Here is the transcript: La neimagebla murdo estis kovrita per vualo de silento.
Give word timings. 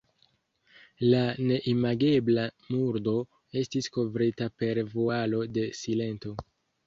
La 1.09 1.19
neimagebla 1.49 2.45
murdo 2.71 3.13
estis 3.63 3.91
kovrita 3.97 4.49
per 4.63 4.83
vualo 4.95 5.45
de 5.59 5.69
silento. 5.83 6.35